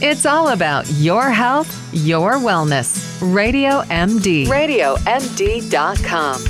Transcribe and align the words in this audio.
It's 0.00 0.26
all 0.26 0.48
about 0.48 0.88
your 0.92 1.28
health, 1.28 1.68
your 1.92 2.34
wellness. 2.34 3.04
Radio 3.20 3.82
MD. 3.82 4.46
RadioMD.com. 4.46 6.44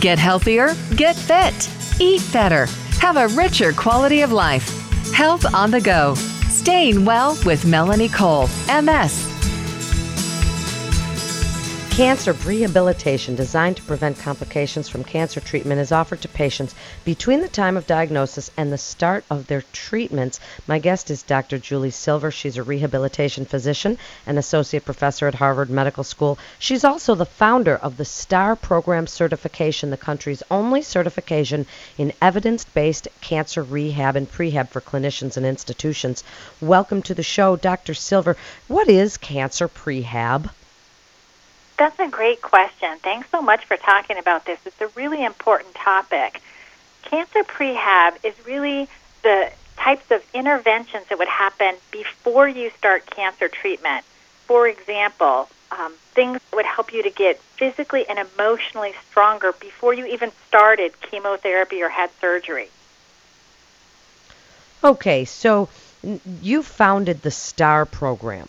Get 0.00 0.16
healthier, 0.16 0.74
get 0.94 1.16
fit, 1.16 1.68
eat 2.00 2.22
better, 2.32 2.66
have 3.00 3.16
a 3.16 3.26
richer 3.34 3.72
quality 3.72 4.20
of 4.20 4.30
life. 4.30 4.68
Health 5.12 5.44
on 5.52 5.72
the 5.72 5.80
go. 5.80 6.14
Staying 6.48 7.04
well 7.04 7.36
with 7.44 7.66
Melanie 7.66 8.08
Cole, 8.08 8.48
MS. 8.68 9.33
Cancer 11.96 12.32
rehabilitation 12.32 13.36
designed 13.36 13.76
to 13.76 13.82
prevent 13.84 14.18
complications 14.18 14.88
from 14.88 15.04
cancer 15.04 15.38
treatment 15.38 15.80
is 15.80 15.92
offered 15.92 16.20
to 16.22 16.28
patients 16.28 16.74
between 17.04 17.40
the 17.40 17.46
time 17.46 17.76
of 17.76 17.86
diagnosis 17.86 18.50
and 18.56 18.72
the 18.72 18.78
start 18.78 19.24
of 19.30 19.46
their 19.46 19.62
treatments. 19.72 20.40
My 20.66 20.80
guest 20.80 21.08
is 21.08 21.22
Dr. 21.22 21.56
Julie 21.56 21.92
Silver. 21.92 22.32
She's 22.32 22.56
a 22.56 22.64
rehabilitation 22.64 23.44
physician 23.44 23.96
and 24.26 24.40
associate 24.40 24.84
professor 24.84 25.28
at 25.28 25.36
Harvard 25.36 25.70
Medical 25.70 26.02
School. 26.02 26.36
She's 26.58 26.82
also 26.82 27.14
the 27.14 27.26
founder 27.26 27.76
of 27.76 27.96
the 27.96 28.04
STAR 28.04 28.56
program 28.56 29.06
certification, 29.06 29.90
the 29.90 29.96
country's 29.96 30.42
only 30.50 30.82
certification 30.82 31.64
in 31.96 32.12
evidence 32.20 32.64
based 32.64 33.06
cancer 33.20 33.62
rehab 33.62 34.16
and 34.16 34.28
prehab 34.28 34.68
for 34.68 34.80
clinicians 34.80 35.36
and 35.36 35.46
institutions. 35.46 36.24
Welcome 36.60 37.02
to 37.02 37.14
the 37.14 37.22
show, 37.22 37.54
Dr. 37.54 37.94
Silver. 37.94 38.36
What 38.66 38.88
is 38.88 39.16
cancer 39.16 39.68
prehab? 39.68 40.50
That's 41.76 41.98
a 41.98 42.08
great 42.08 42.40
question. 42.40 42.98
Thanks 43.02 43.28
so 43.30 43.42
much 43.42 43.64
for 43.64 43.76
talking 43.76 44.18
about 44.18 44.44
this. 44.44 44.58
It's 44.64 44.80
a 44.80 44.88
really 44.88 45.24
important 45.24 45.74
topic. 45.74 46.40
Cancer 47.02 47.42
prehab 47.42 48.24
is 48.24 48.34
really 48.46 48.88
the 49.22 49.50
types 49.76 50.10
of 50.10 50.22
interventions 50.32 51.06
that 51.08 51.18
would 51.18 51.28
happen 51.28 51.74
before 51.90 52.48
you 52.48 52.70
start 52.78 53.04
cancer 53.06 53.48
treatment. 53.48 54.04
For 54.46 54.68
example, 54.68 55.48
um, 55.72 55.92
things 56.12 56.40
that 56.50 56.56
would 56.56 56.66
help 56.66 56.92
you 56.92 57.02
to 57.02 57.10
get 57.10 57.40
physically 57.40 58.06
and 58.08 58.18
emotionally 58.18 58.94
stronger 59.10 59.52
before 59.52 59.94
you 59.94 60.06
even 60.06 60.30
started 60.46 60.92
chemotherapy 61.00 61.82
or 61.82 61.88
had 61.88 62.10
surgery. 62.20 62.68
Okay, 64.82 65.24
so 65.24 65.68
you 66.40 66.62
founded 66.62 67.22
the 67.22 67.30
STAR 67.30 67.86
program. 67.86 68.48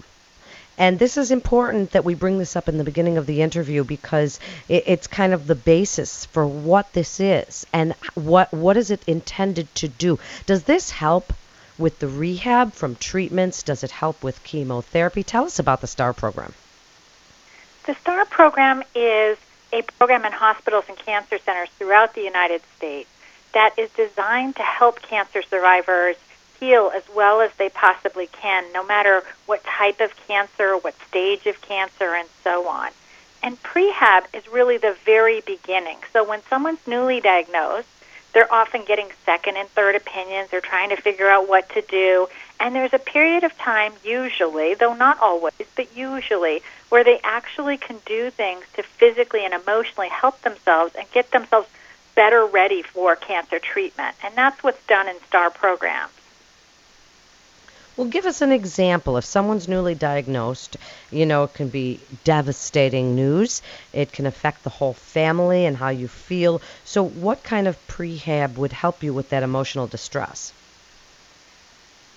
And 0.77 0.99
this 0.99 1.17
is 1.17 1.31
important 1.31 1.91
that 1.91 2.03
we 2.03 2.15
bring 2.15 2.37
this 2.37 2.55
up 2.55 2.67
in 2.67 2.77
the 2.77 2.83
beginning 2.83 3.17
of 3.17 3.25
the 3.25 3.41
interview 3.41 3.83
because 3.83 4.39
it, 4.67 4.83
it's 4.87 5.07
kind 5.07 5.33
of 5.33 5.47
the 5.47 5.55
basis 5.55 6.25
for 6.25 6.45
what 6.45 6.91
this 6.93 7.19
is 7.19 7.65
and 7.71 7.93
what 8.15 8.53
what 8.53 8.75
is 8.75 8.91
it 8.91 9.01
intended 9.07 9.73
to 9.75 9.87
do. 9.87 10.19
Does 10.45 10.63
this 10.63 10.91
help 10.91 11.31
with 11.77 11.99
the 11.99 12.07
rehab 12.07 12.73
from 12.73 12.95
treatments? 12.95 13.63
Does 13.63 13.83
it 13.83 13.91
help 13.91 14.23
with 14.23 14.43
chemotherapy? 14.43 15.23
Tell 15.23 15.45
us 15.45 15.59
about 15.59 15.81
the 15.81 15.87
STAR 15.87 16.13
program. 16.13 16.53
The 17.85 17.95
STAR 17.95 18.25
program 18.25 18.83
is 18.93 19.37
a 19.71 19.81
program 19.83 20.25
in 20.25 20.31
hospitals 20.31 20.85
and 20.87 20.97
cancer 20.97 21.37
centers 21.37 21.69
throughout 21.77 22.15
the 22.15 22.21
United 22.21 22.61
States 22.77 23.09
that 23.53 23.77
is 23.77 23.89
designed 23.91 24.55
to 24.57 24.63
help 24.63 25.01
cancer 25.01 25.41
survivors 25.41 26.17
heal 26.59 26.91
as 26.93 27.03
well 27.13 27.41
as 27.41 27.51
they 27.57 27.69
possibly 27.69 28.27
can, 28.27 28.71
no 28.73 28.85
matter 28.85 29.23
what 29.45 29.63
type 29.63 29.99
of 30.01 30.15
cancer, 30.27 30.77
what 30.77 30.95
stage 31.07 31.45
of 31.45 31.61
cancer, 31.61 32.13
and 32.15 32.27
so 32.43 32.67
on. 32.67 32.91
And 33.43 33.61
prehab 33.61 34.25
is 34.33 34.47
really 34.47 34.77
the 34.77 34.95
very 35.05 35.41
beginning. 35.41 35.97
So 36.11 36.27
when 36.27 36.41
someone's 36.49 36.85
newly 36.87 37.21
diagnosed, 37.21 37.87
they're 38.33 38.51
often 38.51 38.83
getting 38.83 39.07
second 39.25 39.55
and 39.55 39.69
third 39.69 39.95
opinions. 39.95 40.49
They're 40.49 40.59
trying 40.59 40.89
to 40.89 40.97
figure 40.97 41.29
out 41.29 41.47
what 41.47 41.69
to 41.69 41.81
do. 41.81 42.27
And 42.59 42.75
there's 42.75 42.93
a 42.93 42.99
period 42.99 43.43
of 43.43 43.57
time, 43.57 43.93
usually, 44.03 44.73
though 44.73 44.93
not 44.93 45.19
always, 45.21 45.53
but 45.75 45.95
usually, 45.95 46.61
where 46.89 47.03
they 47.03 47.19
actually 47.23 47.77
can 47.77 47.97
do 48.05 48.29
things 48.29 48.65
to 48.73 48.83
physically 48.83 49.45
and 49.45 49.53
emotionally 49.53 50.09
help 50.09 50.41
themselves 50.41 50.95
and 50.95 51.09
get 51.11 51.31
themselves 51.31 51.69
better 52.15 52.45
ready 52.45 52.81
for 52.81 53.15
cancer 53.15 53.59
treatment. 53.59 54.15
And 54.23 54.35
that's 54.35 54.63
what's 54.63 54.85
done 54.85 55.07
in 55.07 55.15
STAR 55.27 55.49
programs. 55.49 56.11
Well, 57.97 58.07
give 58.07 58.25
us 58.25 58.41
an 58.41 58.51
example. 58.51 59.15
If 59.15 59.23
someone's 59.23 59.69
newly 59.69 59.95
diagnosed, 59.95 60.75
you 61.11 61.25
know, 61.25 61.43
it 61.43 61.53
can 61.53 61.69
be 61.69 62.01
devastating 62.25 63.15
news. 63.15 63.61
It 63.93 64.11
can 64.11 64.25
affect 64.25 64.63
the 64.63 64.69
whole 64.69 64.93
family 64.93 65.65
and 65.65 65.77
how 65.77 65.89
you 65.89 66.09
feel. 66.09 66.61
So, 66.83 67.03
what 67.03 67.43
kind 67.43 67.69
of 67.69 67.77
prehab 67.87 68.57
would 68.57 68.73
help 68.73 69.01
you 69.01 69.13
with 69.13 69.29
that 69.29 69.43
emotional 69.43 69.87
distress? 69.87 70.51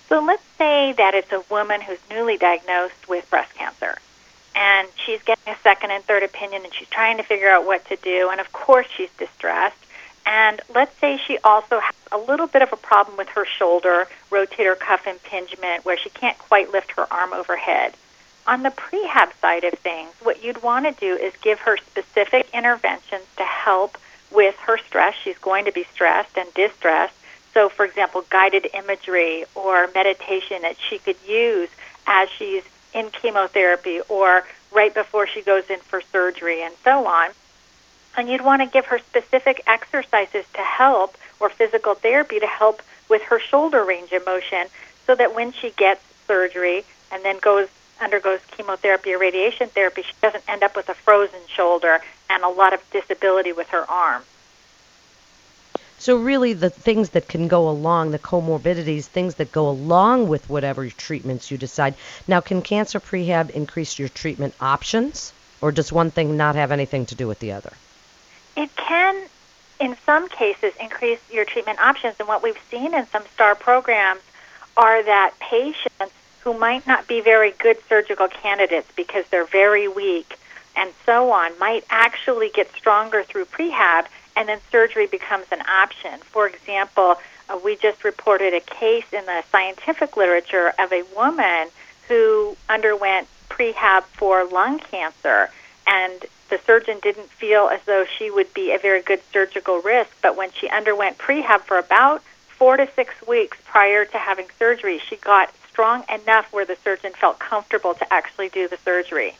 So, 0.09 0.19
let's 0.19 0.43
say 0.57 0.93
that 0.97 1.13
it's 1.15 1.31
a 1.31 1.43
woman 1.49 1.79
who's 1.79 1.99
newly 2.09 2.35
diagnosed 2.35 3.07
with 3.07 3.29
breast 3.29 3.55
cancer. 3.55 3.97
And 4.55 4.89
she's 5.05 5.21
getting 5.23 5.53
a 5.53 5.57
second 5.63 5.91
and 5.91 6.03
third 6.03 6.23
opinion, 6.23 6.63
and 6.65 6.73
she's 6.73 6.89
trying 6.89 7.17
to 7.17 7.23
figure 7.23 7.47
out 7.47 7.65
what 7.65 7.85
to 7.85 7.95
do. 7.95 8.29
And 8.29 8.41
of 8.41 8.51
course, 8.51 8.87
she's 8.97 9.11
distressed. 9.17 9.77
And 10.29 10.61
let's 10.75 10.95
say 10.99 11.17
she 11.17 11.39
also 11.43 11.79
has 11.79 11.95
a 12.11 12.17
little 12.19 12.45
bit 12.45 12.61
of 12.61 12.71
a 12.71 12.77
problem 12.77 13.17
with 13.17 13.29
her 13.29 13.45
shoulder, 13.45 14.07
rotator 14.29 14.77
cuff 14.77 15.07
impingement, 15.07 15.85
where 15.85 15.97
she 15.97 16.11
can't 16.11 16.37
quite 16.37 16.71
lift 16.71 16.91
her 16.91 17.11
arm 17.11 17.33
overhead. 17.33 17.95
On 18.45 18.61
the 18.61 18.69
prehab 18.69 19.33
side 19.41 19.63
of 19.63 19.73
things, 19.79 20.13
what 20.21 20.43
you'd 20.43 20.61
want 20.61 20.85
to 20.85 20.91
do 20.91 21.15
is 21.15 21.33
give 21.41 21.59
her 21.61 21.77
specific 21.77 22.47
interventions 22.53 23.25
to 23.37 23.43
help 23.43 23.97
with 24.29 24.55
her 24.57 24.77
stress. 24.77 25.15
She's 25.15 25.37
going 25.39 25.65
to 25.65 25.71
be 25.71 25.85
stressed 25.85 26.37
and 26.37 26.53
distressed. 26.53 27.15
So, 27.55 27.67
for 27.67 27.83
example, 27.83 28.23
guided 28.29 28.67
imagery 28.75 29.45
or 29.55 29.89
meditation 29.95 30.61
that 30.61 30.75
she 30.77 30.99
could 30.99 31.17
use 31.27 31.69
as 32.05 32.29
she's 32.29 32.63
in 32.93 33.09
chemotherapy 33.09 34.01
or 34.07 34.43
right 34.71 34.93
before 34.93 35.25
she 35.25 35.41
goes 35.41 35.71
in 35.71 35.79
for 35.79 36.01
surgery 36.01 36.61
and 36.61 36.75
so 36.83 37.07
on 37.07 37.31
and 38.19 38.29
you'd 38.29 38.43
want 38.43 38.61
to 38.61 38.67
give 38.67 38.85
her 38.87 38.99
specific 38.99 39.63
exercises 39.65 40.45
to 40.53 40.61
help 40.61 41.17
or 41.39 41.49
physical 41.49 41.95
therapy 41.95 42.37
to 42.39 42.45
help 42.45 42.81
with 43.07 43.21
her 43.21 43.39
shoulder 43.39 43.83
range 43.83 44.11
of 44.11 44.25
motion 44.25 44.67
so 45.07 45.15
that 45.15 45.33
when 45.33 45.53
she 45.53 45.71
gets 45.71 46.01
surgery 46.27 46.83
and 47.11 47.23
then 47.23 47.39
goes 47.39 47.69
undergoes 48.01 48.39
chemotherapy 48.51 49.13
or 49.13 49.19
radiation 49.19 49.67
therapy 49.69 50.01
she 50.01 50.13
doesn't 50.21 50.43
end 50.47 50.63
up 50.63 50.75
with 50.75 50.89
a 50.89 50.93
frozen 50.93 51.39
shoulder 51.47 51.99
and 52.29 52.43
a 52.43 52.49
lot 52.49 52.73
of 52.73 52.81
disability 52.91 53.53
with 53.53 53.67
her 53.69 53.89
arm. 53.89 54.21
So 55.97 56.17
really 56.17 56.53
the 56.53 56.69
things 56.69 57.09
that 57.11 57.27
can 57.27 57.47
go 57.47 57.69
along 57.69 58.11
the 58.11 58.19
comorbidities 58.19 59.05
things 59.05 59.35
that 59.35 59.53
go 59.53 59.69
along 59.69 60.27
with 60.27 60.49
whatever 60.49 60.89
treatments 60.89 61.51
you 61.51 61.57
decide. 61.57 61.95
Now 62.27 62.41
can 62.41 62.61
cancer 62.61 62.99
prehab 62.99 63.49
increase 63.51 63.97
your 63.97 64.09
treatment 64.09 64.55
options 64.59 65.31
or 65.61 65.71
does 65.71 65.91
one 65.91 66.11
thing 66.11 66.35
not 66.35 66.55
have 66.55 66.71
anything 66.73 67.05
to 67.07 67.15
do 67.15 67.25
with 67.25 67.39
the 67.39 67.53
other 67.53 67.71
it 68.59 68.75
can, 68.75 69.25
in 69.79 69.95
some 70.05 70.27
cases, 70.27 70.73
increase 70.81 71.19
your 71.31 71.45
treatment 71.45 71.79
options. 71.79 72.15
And 72.19 72.27
what 72.27 72.43
we've 72.43 72.59
seen 72.69 72.93
in 72.93 73.07
some 73.07 73.23
STAR 73.33 73.55
programs 73.55 74.19
are 74.75 75.01
that 75.01 75.33
patients 75.39 76.13
who 76.41 76.57
might 76.57 76.85
not 76.85 77.07
be 77.07 77.21
very 77.21 77.51
good 77.51 77.77
surgical 77.87 78.27
candidates 78.27 78.91
because 78.97 79.25
they're 79.29 79.45
very 79.45 79.87
weak 79.87 80.37
and 80.75 80.91
so 81.05 81.31
on 81.31 81.57
might 81.57 81.85
actually 81.89 82.49
get 82.49 82.71
stronger 82.75 83.23
through 83.23 83.45
prehab 83.45 84.05
and 84.35 84.47
then 84.49 84.59
surgery 84.71 85.07
becomes 85.07 85.45
an 85.51 85.61
option. 85.61 86.19
For 86.19 86.47
example, 86.47 87.15
uh, 87.49 87.59
we 87.63 87.77
just 87.77 88.03
reported 88.03 88.53
a 88.53 88.61
case 88.61 89.05
in 89.11 89.25
the 89.25 89.43
scientific 89.51 90.15
literature 90.17 90.73
of 90.79 90.91
a 90.91 91.03
woman 91.15 91.69
who 92.07 92.57
underwent 92.67 93.27
prehab 93.49 94.03
for 94.03 94.45
lung 94.45 94.79
cancer 94.79 95.49
and 95.87 96.25
the 96.49 96.59
surgeon 96.65 96.99
didn't 97.01 97.29
feel 97.29 97.69
as 97.69 97.81
though 97.85 98.05
she 98.17 98.29
would 98.29 98.53
be 98.53 98.71
a 98.73 98.77
very 98.77 99.01
good 99.01 99.21
surgical 99.31 99.81
risk, 99.81 100.11
but 100.21 100.35
when 100.35 100.51
she 100.51 100.67
underwent 100.69 101.17
prehab 101.17 101.61
for 101.61 101.77
about 101.77 102.21
four 102.47 102.77
to 102.77 102.87
six 102.93 103.13
weeks 103.27 103.57
prior 103.65 104.05
to 104.05 104.17
having 104.17 104.47
surgery, 104.57 104.99
she 104.99 105.15
got 105.15 105.53
strong 105.69 106.03
enough 106.13 106.51
where 106.51 106.65
the 106.65 106.75
surgeon 106.83 107.13
felt 107.13 107.39
comfortable 107.39 107.93
to 107.93 108.13
actually 108.13 108.49
do 108.49 108.67
the 108.67 108.77
surgery. 108.77 109.35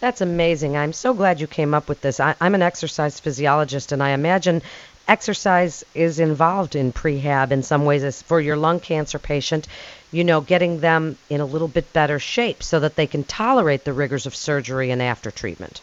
That's 0.00 0.20
amazing. 0.20 0.76
I'm 0.76 0.92
so 0.92 1.14
glad 1.14 1.40
you 1.40 1.46
came 1.46 1.72
up 1.72 1.88
with 1.88 2.00
this. 2.02 2.20
I, 2.20 2.34
am 2.40 2.54
an 2.54 2.62
exercise 2.62 3.18
physiologist, 3.18 3.90
and 3.90 4.02
I 4.02 4.10
imagine 4.10 4.62
exercise 5.08 5.84
is 5.94 6.18
involved 6.18 6.76
in 6.76 6.92
prehab 6.92 7.50
in 7.50 7.62
some 7.62 7.84
ways. 7.84 8.04
As 8.04 8.22
for 8.22 8.40
your 8.40 8.56
lung 8.56 8.80
cancer 8.80 9.18
patient, 9.18 9.68
you 10.10 10.24
know, 10.24 10.40
getting 10.40 10.80
them 10.80 11.16
in 11.28 11.40
a 11.40 11.46
little 11.46 11.68
bit 11.68 11.92
better 11.92 12.18
shape 12.18 12.62
so 12.62 12.80
that 12.80 12.96
they 12.96 13.06
can 13.06 13.24
tolerate 13.24 13.84
the 13.84 13.92
rigors 13.92 14.26
of 14.26 14.34
surgery 14.34 14.90
and 14.90 15.02
after 15.02 15.30
treatment. 15.30 15.80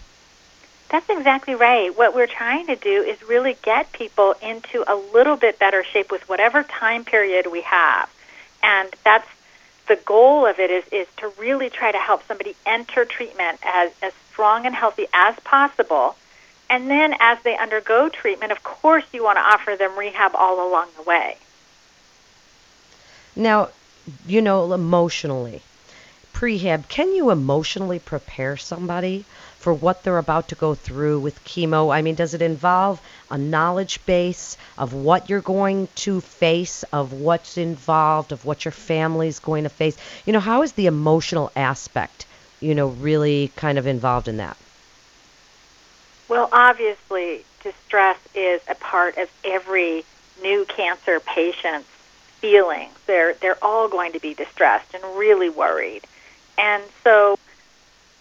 That's 0.90 1.10
exactly 1.10 1.56
right. 1.56 1.98
What 1.98 2.14
we're 2.14 2.28
trying 2.28 2.68
to 2.68 2.76
do 2.76 3.02
is 3.02 3.22
really 3.24 3.56
get 3.62 3.94
people 3.94 4.36
into 4.42 4.84
a 4.92 4.96
little 4.96 5.38
bit 5.38 5.58
better 5.58 5.86
shape 5.86 6.12
with 6.12 6.28
whatever 6.28 6.64
time 6.64 7.06
period 7.06 7.48
we 7.50 7.62
have. 7.62 8.10
And 8.62 8.90
that's 9.04 9.28
the 9.88 9.96
goal 9.96 10.46
of 10.46 10.60
it 10.60 10.70
is, 10.70 10.84
is 10.92 11.08
to 11.18 11.32
really 11.40 11.70
try 11.70 11.92
to 11.92 11.98
help 11.98 12.28
somebody 12.28 12.56
enter 12.66 13.06
treatment 13.06 13.60
as, 13.64 13.92
as 14.02 14.14
strong 14.32 14.66
and 14.66 14.76
healthy 14.76 15.08
as 15.14 15.36
possible. 15.42 16.16
And 16.72 16.90
then 16.90 17.14
as 17.20 17.38
they 17.44 17.58
undergo 17.58 18.08
treatment, 18.08 18.54
of 18.54 18.64
course, 18.64 19.04
you 19.12 19.26
want 19.26 19.36
to 19.38 19.42
offer 19.42 19.76
them 19.76 20.00
rehab 20.00 20.32
all 20.36 20.66
along 20.66 20.88
the 20.96 21.04
way. 21.04 21.36
Now, 23.36 23.70
you 24.26 24.42
know, 24.42 24.72
emotionally. 24.72 25.64
Prehab, 26.34 26.88
can 26.88 27.14
you 27.14 27.30
emotionally 27.30 28.00
prepare 28.00 28.56
somebody 28.56 29.26
for 29.60 29.74
what 29.74 30.04
they're 30.04 30.18
about 30.18 30.48
to 30.48 30.56
go 30.56 30.74
through 30.74 31.20
with 31.20 31.44
chemo? 31.44 31.94
I 31.94 32.02
mean, 32.02 32.16
does 32.16 32.34
it 32.34 32.42
involve 32.42 33.02
a 33.30 33.38
knowledge 33.38 34.04
base 34.06 34.56
of 34.78 34.94
what 34.94 35.30
you're 35.30 35.42
going 35.42 35.90
to 35.96 36.22
face, 36.22 36.84
of 36.94 37.12
what's 37.12 37.58
involved, 37.58 38.32
of 38.32 38.46
what 38.46 38.64
your 38.64 38.72
family's 38.72 39.40
going 39.40 39.64
to 39.64 39.70
face? 39.70 39.98
You 40.26 40.32
know, 40.32 40.40
how 40.40 40.62
is 40.62 40.72
the 40.72 40.88
emotional 40.88 41.52
aspect, 41.54 42.26
you 42.62 42.76
know, 42.76 42.88
really 42.88 43.52
kind 43.58 43.78
of 43.78 43.88
involved 43.88 44.30
in 44.30 44.38
that? 44.38 44.56
Well, 46.32 46.48
obviously, 46.54 47.44
distress 47.62 48.18
is 48.34 48.62
a 48.70 48.76
part 48.76 49.18
of 49.18 49.30
every 49.44 50.06
new 50.42 50.64
cancer 50.64 51.20
patient's 51.20 51.90
feelings. 52.40 52.94
They're 53.06 53.34
they're 53.34 53.62
all 53.62 53.90
going 53.90 54.14
to 54.14 54.20
be 54.22 54.34
distressed 54.34 54.94
and 54.94 55.04
really 55.18 55.50
worried. 55.50 56.04
And 56.58 56.84
so 57.04 57.38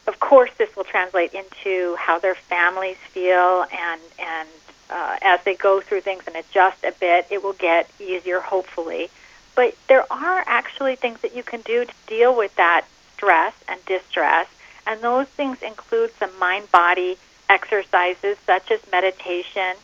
of 0.09 0.19
course 0.19 0.51
this 0.59 0.75
will 0.75 0.83
translate 0.83 1.35
into 1.35 1.95
how 2.01 2.19
their 2.19 2.35
families 2.35 2.97
feel 2.97 3.65
and 3.71 4.01
and 4.19 4.49
uh, 4.91 5.19
as 5.23 5.45
they 5.45 5.55
go 5.55 5.81
through 5.81 6.01
things 6.01 6.25
and 6.27 6.35
adjust 6.35 6.83
a 6.83 6.91
bit, 6.91 7.29
it 7.31 7.45
will 7.45 7.53
get 7.53 7.89
easier, 8.01 8.41
hopefully. 8.41 9.09
But 9.55 9.77
there 9.87 10.13
are 10.13 10.43
actually 10.49 10.97
things 10.97 11.21
that 11.21 11.37
you 11.37 11.45
can 11.45 11.61
do 11.61 11.85
to 11.85 11.95
deal 12.09 12.37
with 12.37 12.57
that 12.57 12.87
stress 13.15 13.55
and 13.69 13.79
distress, 13.87 14.49
and 14.85 15.01
those 15.01 15.29
things 15.29 15.63
include 15.63 16.11
some 16.19 16.37
mind 16.41 16.73
body 16.73 17.17
exercises 17.51 18.39
such 18.47 18.71
as 18.71 18.81
meditation. 18.91 19.75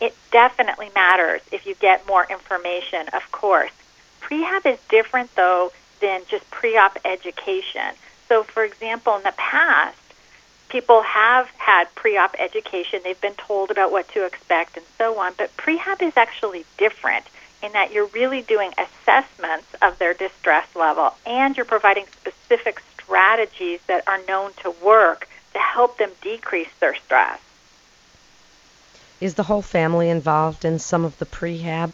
It 0.00 0.14
definitely 0.30 0.90
matters 0.94 1.40
if 1.50 1.66
you 1.66 1.74
get 1.74 2.06
more 2.06 2.26
information, 2.30 3.08
of 3.12 3.32
course. 3.32 3.72
Prehab 4.20 4.66
is 4.66 4.78
different, 4.88 5.34
though, 5.34 5.72
than 6.00 6.22
just 6.28 6.48
pre 6.50 6.76
op 6.76 6.98
education. 7.04 7.94
So, 8.28 8.44
for 8.44 8.62
example, 8.62 9.16
in 9.16 9.22
the 9.22 9.34
past, 9.36 9.96
people 10.68 11.02
have 11.02 11.48
had 11.56 11.92
pre 11.94 12.16
op 12.16 12.36
education, 12.38 13.00
they've 13.02 13.20
been 13.20 13.34
told 13.34 13.70
about 13.70 13.90
what 13.90 14.08
to 14.10 14.24
expect 14.24 14.76
and 14.76 14.86
so 14.98 15.18
on, 15.18 15.32
but 15.36 15.56
prehab 15.56 16.02
is 16.02 16.16
actually 16.16 16.64
different 16.78 17.26
in 17.62 17.72
that 17.72 17.92
you're 17.92 18.06
really 18.06 18.42
doing 18.42 18.72
assessments 18.78 19.66
of 19.82 19.98
their 19.98 20.14
distress 20.14 20.66
level 20.74 21.14
and 21.26 21.56
you're 21.56 21.66
providing 21.66 22.06
specific 22.06 22.80
strategies 22.94 23.80
that 23.86 24.06
are 24.08 24.20
known 24.26 24.52
to 24.62 24.70
work 24.82 25.28
to 25.52 25.58
help 25.58 25.98
them 25.98 26.10
decrease 26.22 26.70
their 26.80 26.94
stress. 26.94 27.40
Is 29.20 29.34
the 29.34 29.42
whole 29.42 29.62
family 29.62 30.08
involved 30.08 30.64
in 30.64 30.78
some 30.78 31.04
of 31.04 31.18
the 31.18 31.26
prehab? 31.26 31.92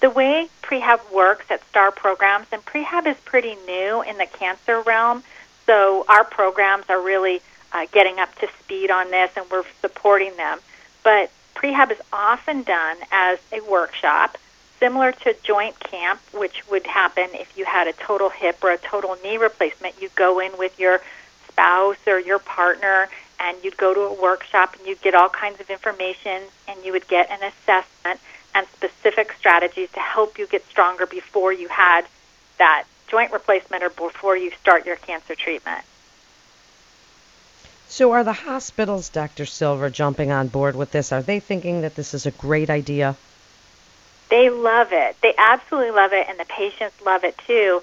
The 0.00 0.10
way 0.10 0.48
prehab 0.62 1.12
works 1.12 1.46
at 1.50 1.62
STAR 1.68 1.92
programs, 1.92 2.48
and 2.50 2.64
prehab 2.64 3.06
is 3.06 3.16
pretty 3.24 3.56
new 3.66 4.02
in 4.02 4.18
the 4.18 4.26
cancer 4.26 4.80
realm, 4.80 5.22
so 5.66 6.04
our 6.08 6.24
programs 6.24 6.86
are 6.88 7.00
really 7.00 7.40
uh, 7.72 7.86
getting 7.92 8.18
up 8.18 8.34
to 8.40 8.48
speed 8.58 8.90
on 8.90 9.10
this 9.10 9.30
and 9.36 9.48
we're 9.50 9.64
supporting 9.80 10.36
them. 10.36 10.58
But 11.04 11.30
prehab 11.54 11.92
is 11.92 12.00
often 12.12 12.64
done 12.64 12.96
as 13.12 13.38
a 13.52 13.60
workshop, 13.60 14.38
similar 14.80 15.12
to 15.12 15.36
joint 15.44 15.78
camp, 15.78 16.20
which 16.32 16.68
would 16.68 16.86
happen 16.86 17.28
if 17.34 17.56
you 17.56 17.64
had 17.64 17.86
a 17.86 17.92
total 17.92 18.28
hip 18.28 18.58
or 18.62 18.72
a 18.72 18.78
total 18.78 19.16
knee 19.22 19.36
replacement. 19.36 20.00
You 20.02 20.08
go 20.16 20.40
in 20.40 20.50
with 20.58 20.78
your 20.80 21.00
spouse 21.52 21.98
or 22.06 22.18
your 22.18 22.38
partner 22.38 23.08
and 23.40 23.56
you'd 23.62 23.76
go 23.76 23.92
to 23.92 24.00
a 24.00 24.22
workshop 24.22 24.76
and 24.78 24.86
you'd 24.86 25.02
get 25.02 25.14
all 25.14 25.28
kinds 25.28 25.60
of 25.60 25.68
information 25.68 26.42
and 26.68 26.84
you 26.84 26.92
would 26.92 27.06
get 27.08 27.30
an 27.30 27.42
assessment 27.42 28.20
and 28.54 28.66
specific 28.68 29.32
strategies 29.38 29.90
to 29.92 30.00
help 30.00 30.38
you 30.38 30.46
get 30.46 30.64
stronger 30.68 31.06
before 31.06 31.52
you 31.52 31.68
had 31.68 32.06
that 32.58 32.84
joint 33.08 33.32
replacement 33.32 33.82
or 33.82 33.90
before 33.90 34.36
you 34.36 34.50
start 34.60 34.86
your 34.86 34.96
cancer 34.96 35.34
treatment. 35.34 35.84
So, 37.88 38.12
are 38.12 38.24
the 38.24 38.32
hospitals, 38.32 39.10
Dr. 39.10 39.44
Silver, 39.44 39.90
jumping 39.90 40.30
on 40.30 40.48
board 40.48 40.76
with 40.76 40.92
this? 40.92 41.12
Are 41.12 41.20
they 41.20 41.40
thinking 41.40 41.82
that 41.82 41.94
this 41.94 42.14
is 42.14 42.24
a 42.24 42.30
great 42.30 42.70
idea? 42.70 43.16
They 44.30 44.48
love 44.48 44.88
it. 44.92 45.16
They 45.20 45.34
absolutely 45.36 45.90
love 45.90 46.14
it, 46.14 46.26
and 46.26 46.40
the 46.40 46.46
patients 46.46 46.94
love 47.04 47.22
it 47.22 47.36
too. 47.46 47.82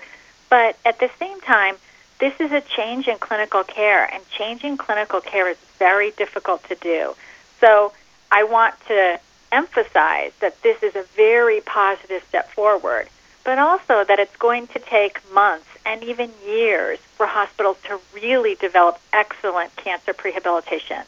But 0.50 0.77
at 0.83 1.00
the 1.00 1.12
same 1.19 1.39
time, 1.42 1.75
this 2.19 2.39
is 2.39 2.51
a 2.51 2.62
change 2.62 3.07
in 3.07 3.18
clinical 3.18 3.63
care, 3.63 4.06
and 4.13 4.27
changing 4.30 4.77
clinical 4.77 5.21
care 5.21 5.48
is 5.48 5.57
very 5.77 6.12
difficult 6.12 6.63
to 6.66 6.75
do. 6.75 7.16
So 7.60 7.94
I 8.31 8.44
want 8.44 8.75
to 8.88 9.19
emphasize 9.51 10.31
that 10.39 10.62
this 10.62 10.83
is 10.83 10.95
a 10.95 11.04
very 11.16 11.62
positive 11.62 12.24
step 12.27 12.51
forward, 12.51 13.07
but 13.44 13.57
also 13.57 14.04
that 14.04 14.19
it's 14.19 14.36
going 14.36 14.68
to 14.68 14.80
take 14.80 15.21
months 15.33 15.66
and 15.86 16.04
even 16.04 16.31
years 16.45 17.00
for 17.16 17.25
hospitals 17.25 17.77
to 17.86 18.00
really 18.13 18.56
develop 18.56 19.00
excellent 19.13 19.75
cancer 19.75 20.13
prehabilitation. 20.13 21.04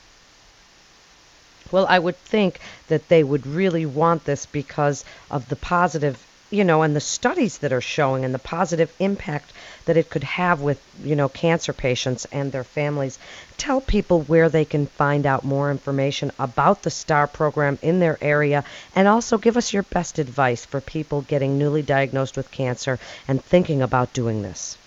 Well, 1.72 1.86
I 1.88 2.00
would 2.00 2.18
think 2.18 2.60
that 2.88 3.08
they 3.10 3.24
would 3.24 3.46
really 3.46 3.86
want 3.86 4.26
this 4.26 4.46
because 4.46 5.06
of 5.30 5.48
the 5.50 5.56
positive 5.56 6.26
you 6.52 6.64
know, 6.66 6.84
and 6.84 6.96
the 6.96 7.00
studies 7.00 7.58
that 7.60 7.74
are 7.74 7.82
showing 7.82 8.26
and 8.26 8.34
the 8.34 8.40
positive 8.40 8.94
impact 9.00 9.54
that 9.86 9.96
it 9.98 10.10
could 10.10 10.26
have 10.26 10.60
with, 10.62 10.84
you 11.04 11.16
know, 11.16 11.30
cancer 11.30 11.72
patients 11.74 12.28
and 12.32 12.52
their 12.52 12.66
families. 12.66 13.18
Tell 13.58 13.82
people 13.82 14.22
where 14.24 14.50
they 14.50 14.66
can 14.66 14.86
find 14.86 15.26
out 15.26 15.46
more 15.46 15.72
information 15.72 16.32
about 16.38 16.84
the 16.84 16.92
STAR 16.92 17.28
program 17.28 17.80
in 17.82 18.00
their 18.00 18.18
area 18.22 18.66
and 18.96 19.08
also 19.08 19.38
give 19.38 19.56
us 19.58 19.74
your 19.74 19.84
best 19.84 20.20
advice 20.20 20.66
for 20.66 20.82
people 20.82 21.22
getting 21.22 21.58
newly 21.58 21.82
diagnosed 21.82 22.36
with 22.36 22.52
cancer 22.52 23.00
and 23.28 23.42
thinking 23.44 23.82
about 23.82 24.14
doing 24.14 24.42
this. 24.42 24.78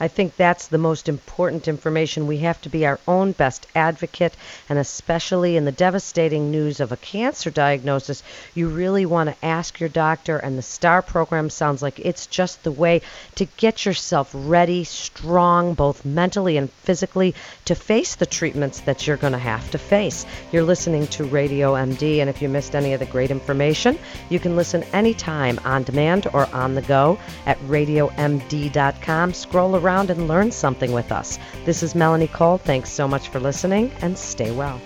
I 0.00 0.08
think 0.08 0.36
that's 0.36 0.68
the 0.68 0.78
most 0.78 1.08
important 1.08 1.66
information. 1.66 2.28
We 2.28 2.38
have 2.38 2.60
to 2.62 2.68
be 2.68 2.86
our 2.86 3.00
own 3.08 3.32
best 3.32 3.66
advocate, 3.74 4.36
and 4.68 4.78
especially 4.78 5.56
in 5.56 5.64
the 5.64 5.72
devastating 5.72 6.52
news 6.52 6.78
of 6.78 6.92
a 6.92 6.96
cancer 6.96 7.50
diagnosis, 7.50 8.22
you 8.54 8.68
really 8.68 9.06
want 9.06 9.28
to 9.30 9.44
ask 9.44 9.80
your 9.80 9.88
doctor. 9.88 10.36
And 10.36 10.56
the 10.56 10.62
STAR 10.62 11.02
program 11.02 11.50
sounds 11.50 11.82
like 11.82 11.98
it's 11.98 12.28
just 12.28 12.62
the 12.62 12.70
way 12.70 13.02
to 13.34 13.44
get 13.56 13.84
yourself 13.84 14.30
ready, 14.32 14.84
strong, 14.84 15.74
both 15.74 16.04
mentally 16.04 16.56
and 16.56 16.70
physically, 16.70 17.34
to 17.64 17.74
face 17.74 18.14
the 18.14 18.26
treatments 18.26 18.80
that 18.80 19.06
you're 19.06 19.16
going 19.16 19.32
to 19.32 19.38
have 19.38 19.68
to 19.72 19.78
face. 19.78 20.24
You're 20.52 20.62
listening 20.62 21.08
to 21.08 21.24
Radio 21.24 21.74
MD, 21.74 22.18
and 22.18 22.30
if 22.30 22.40
you 22.40 22.48
missed 22.48 22.76
any 22.76 22.92
of 22.92 23.00
the 23.00 23.06
great 23.06 23.32
information, 23.32 23.98
you 24.28 24.38
can 24.38 24.54
listen 24.54 24.84
anytime 24.92 25.58
on 25.64 25.82
demand 25.82 26.28
or 26.32 26.46
on 26.54 26.76
the 26.76 26.82
go 26.82 27.18
at 27.46 27.58
radiomd.com. 27.62 29.32
Scroll 29.34 29.74
around 29.74 29.87
around 29.88 30.10
and 30.10 30.28
learn 30.28 30.50
something 30.50 30.92
with 30.92 31.10
us. 31.10 31.38
This 31.64 31.82
is 31.82 31.94
Melanie 31.94 32.28
Cole. 32.28 32.58
Thanks 32.58 32.90
so 32.90 33.08
much 33.08 33.30
for 33.30 33.40
listening 33.40 33.90
and 34.02 34.18
stay 34.18 34.50
well. 34.50 34.78